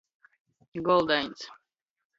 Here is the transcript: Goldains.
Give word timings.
Goldains. 0.87 1.47